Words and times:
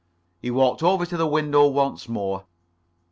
He 0.41 0.49
walked 0.49 0.81
over 0.81 1.05
to 1.05 1.15
the 1.15 1.27
window 1.27 1.67
once 1.67 2.09
more. 2.09 2.45